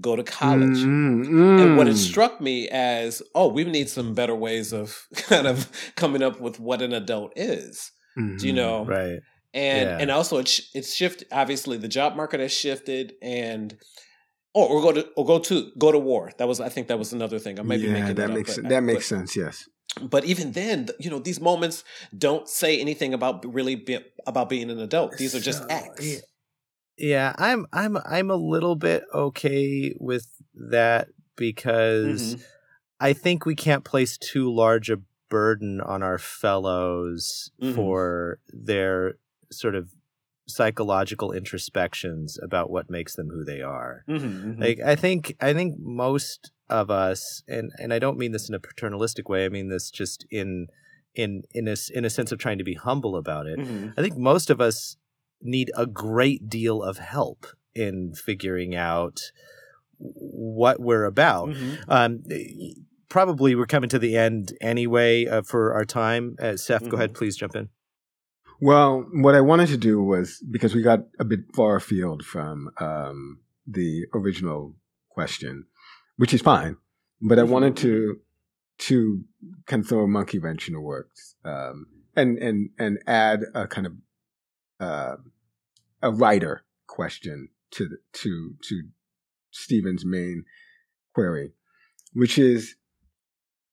[0.00, 0.78] go to college.
[0.78, 1.58] Mm-hmm.
[1.58, 2.08] And what it mm.
[2.08, 6.60] struck me as, oh, we need some better ways of kind of coming up with
[6.60, 7.90] what an adult is.
[8.18, 8.36] Mm-hmm.
[8.36, 8.56] Do you mm-hmm.
[8.56, 8.84] know?
[8.84, 9.20] Right.
[9.54, 9.98] And yeah.
[9.98, 11.26] and also it's it's shifted.
[11.32, 13.74] Obviously, the job market has shifted, and
[14.54, 16.32] oh, or go to or go to go to war.
[16.38, 17.58] That was I think that was another thing.
[17.58, 19.36] I might yeah, be making that, that makes up, that makes sense.
[19.36, 19.68] Yes.
[20.02, 21.82] But even then, you know, these moments
[22.16, 25.16] don't say anything about really be, about being an adult.
[25.16, 26.22] These are just acts.
[26.96, 32.42] Yeah, I'm I'm I'm a little bit okay with that because mm-hmm.
[33.00, 34.98] I think we can't place too large a
[35.30, 37.74] burden on our fellows mm-hmm.
[37.74, 39.14] for their
[39.50, 39.92] sort of
[40.48, 44.04] psychological introspections about what makes them who they are.
[44.08, 44.62] Mm-hmm, mm-hmm.
[44.62, 48.54] like I think I think most of us and and I don't mean this in
[48.54, 50.68] a paternalistic way, I mean this just in
[51.14, 53.58] in in a in a sense of trying to be humble about it.
[53.58, 53.90] Mm-hmm.
[53.98, 54.96] I think most of us
[55.40, 59.20] need a great deal of help in figuring out
[59.98, 61.50] what we're about.
[61.50, 61.90] Mm-hmm.
[61.90, 62.22] Um,
[63.08, 66.36] probably we're coming to the end anyway uh, for our time.
[66.40, 67.18] Uh, Seth, go ahead, mm-hmm.
[67.18, 67.68] please jump in.
[68.60, 72.70] Well, what I wanted to do was because we got a bit far afield from
[72.78, 74.74] um, the original
[75.10, 75.66] question,
[76.16, 76.76] which is fine,
[77.20, 77.88] but I wanted mm-hmm.
[77.88, 78.20] to
[78.78, 79.24] to
[79.66, 83.68] kind of throw a monkey wrench in the works um, and and and add a
[83.68, 83.92] kind of
[84.80, 85.16] uh,
[86.02, 88.82] a writer question to to to
[89.52, 90.44] Stephen's main
[91.14, 91.52] query,
[92.12, 92.74] which is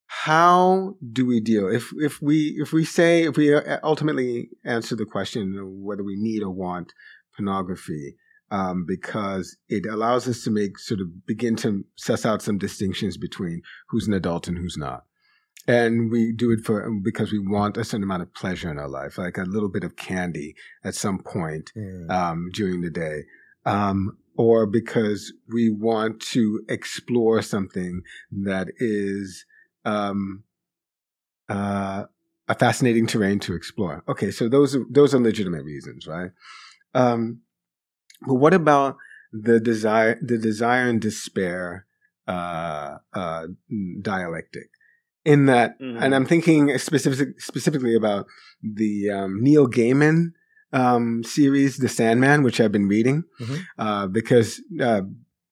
[0.07, 1.67] how do we deal?
[1.67, 6.03] If if we if we say if we uh, ultimately answer the question of whether
[6.03, 6.93] we need or want
[7.35, 8.15] pornography
[8.51, 13.17] um, because it allows us to make sort of begin to suss out some distinctions
[13.17, 15.05] between who's an adult and who's not.
[15.67, 18.87] And we do it for because we want a certain amount of pleasure in our
[18.87, 22.09] life, like a little bit of candy at some point mm.
[22.11, 23.23] um, during the day,
[23.65, 29.43] um, or because we want to explore something that is
[29.85, 30.43] um,
[31.49, 32.05] uh,
[32.47, 34.03] a fascinating terrain to explore.
[34.07, 36.31] Okay, so those are, those are legitimate reasons, right?
[36.93, 37.41] Um,
[38.25, 38.97] but what about
[39.31, 41.85] the desire, the desire and despair
[42.27, 43.47] uh, uh,
[44.01, 44.69] dialectic?
[45.25, 46.01] in that, mm-hmm.
[46.01, 48.27] and I'm thinking specific, specifically about
[48.61, 50.33] the um, Neil Gaiman
[50.71, 53.55] um, series, The Sandman, which I've been reading, mm-hmm.
[53.77, 55.01] uh, because uh,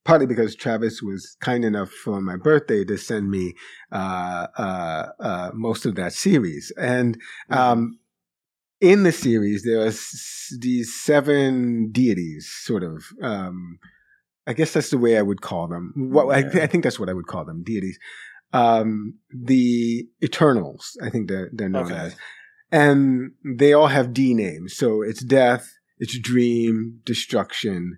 [0.06, 3.54] partly because Travis was kind enough for my birthday to send me
[3.92, 7.18] uh, uh, uh most of that series, and.
[7.52, 7.54] Mm-hmm.
[7.54, 8.00] Um,
[8.82, 13.06] in the series, there are s- these seven deities, sort of.
[13.22, 13.80] Um,
[14.46, 15.94] I guess that's the way I would call them.
[15.96, 16.50] Well, yeah.
[16.54, 17.98] I, I, think that's what I would call them, deities
[18.54, 21.96] um, the Eternals, I think they're, they're known okay.
[21.96, 22.16] as.
[22.72, 24.76] And they all have D names.
[24.76, 27.98] So it's death, it's dream, destruction,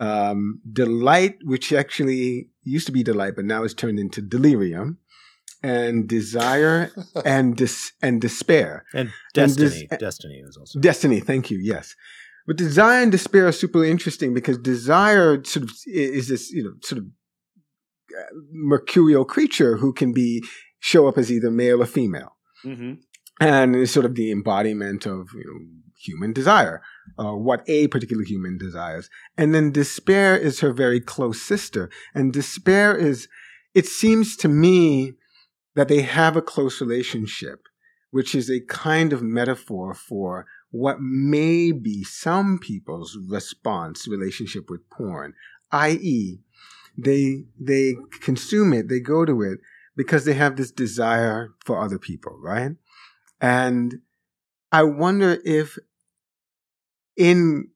[0.00, 4.98] um, delight, which actually used to be delight, but now is turned into delirium,
[5.62, 6.90] and desire
[7.24, 8.84] and dis- and despair.
[8.94, 9.88] And destiny.
[9.90, 10.78] And dis- destiny is also.
[10.80, 11.94] Destiny, thank you, yes.
[12.46, 16.72] But desire and despair are super interesting because desire sort of is this, you know,
[16.82, 17.06] sort of
[18.52, 20.42] mercurial creature who can be
[20.80, 22.94] show up as either male or female, mm-hmm.
[23.40, 26.80] And is sort of the embodiment of you know human desire,
[27.18, 32.32] uh, what a particular human desires, and then despair is her very close sister, and
[32.32, 33.28] despair is
[33.74, 35.14] it seems to me
[35.74, 37.60] that they have a close relationship,
[38.10, 44.88] which is a kind of metaphor for what may be some people's response relationship with
[44.90, 45.34] porn,
[45.72, 46.40] i.e.,
[46.96, 49.60] they they consume it, they go to it
[49.96, 52.72] because they have this desire for other people, right?
[53.40, 54.00] And
[54.72, 55.78] I wonder if
[57.16, 57.68] in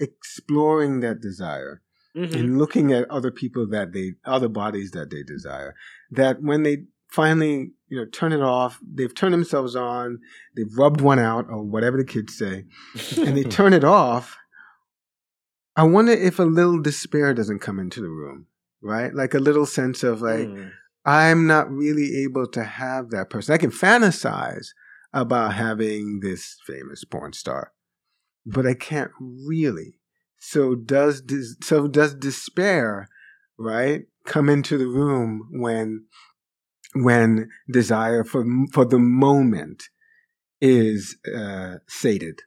[0.00, 1.82] exploring that desire
[2.16, 2.34] mm-hmm.
[2.34, 5.74] and looking at other people that they other bodies that they desire,
[6.10, 10.18] that when they finally you know turn it off they've turned themselves on
[10.56, 12.64] they've rubbed one out or whatever the kids say
[13.18, 14.36] and they turn it off
[15.76, 18.46] I wonder if a little despair doesn't come into the room,
[18.80, 19.12] right?
[19.12, 20.70] Like a little sense of like, mm.
[21.04, 23.54] I'm not really able to have that person.
[23.54, 24.68] I can fantasize
[25.12, 27.72] about having this famous porn star,
[28.46, 29.98] but I can't really.
[30.38, 31.22] So does
[31.62, 33.08] so does despair
[33.58, 36.06] right, come into the room when
[36.94, 39.84] when desire for for the moment
[40.60, 42.42] is uh, sated.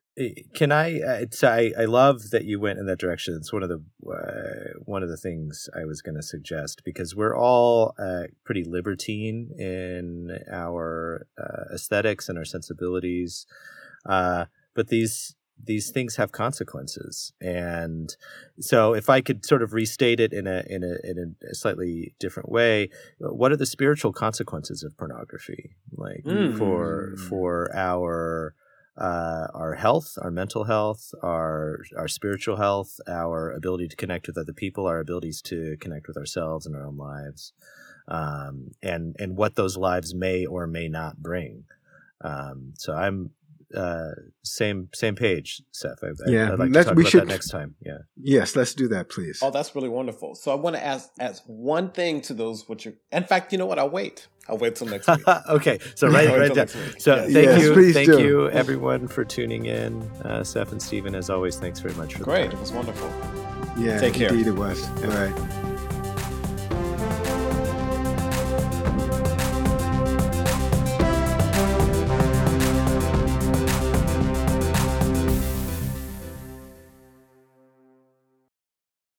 [0.56, 1.00] Can I?
[1.00, 3.36] Uh, I I love that you went in that direction.
[3.36, 7.16] It's one of the uh, one of the things I was going to suggest because
[7.16, 13.46] we're all uh, pretty libertine in our uh, aesthetics and our sensibilities,
[14.08, 18.16] uh, but these these things have consequences and
[18.60, 22.14] so if i could sort of restate it in a in a in a slightly
[22.20, 22.88] different way
[23.18, 26.56] what are the spiritual consequences of pornography like mm.
[26.60, 28.54] for for our
[28.98, 34.38] uh, our health, our mental health, our our spiritual health, our ability to connect with
[34.38, 37.54] other people, our abilities to connect with ourselves and our own lives,
[38.08, 41.64] um, and and what those lives may or may not bring.
[42.22, 43.32] Um, so I'm
[43.76, 44.12] uh,
[44.44, 46.00] same same page, Seth.
[46.04, 47.76] I, yeah, I'd like to talk we about should, that next time.
[47.82, 47.98] Yeah.
[48.16, 49.40] Yes, let's do that, please.
[49.42, 50.36] Oh, that's really wonderful.
[50.36, 52.94] So I want to ask ask one thing to those which are.
[53.12, 53.80] In fact, you know what?
[53.80, 54.28] I'll wait.
[54.48, 55.28] I'll wait till next week.
[55.50, 56.68] okay, so right, right down.
[56.68, 57.34] So yes.
[57.34, 58.22] thank yes, you, thank do.
[58.22, 60.02] you, everyone, for tuning in.
[60.24, 62.54] Uh, Seth and Stephen, as always, thanks very much for great.
[62.54, 63.10] It was wonderful.
[63.78, 64.30] Yeah, take care.
[64.30, 64.88] Indeed, it was.
[65.04, 65.67] All right.